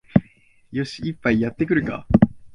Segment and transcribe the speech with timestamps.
[0.71, 2.07] よし、一杯やってくるか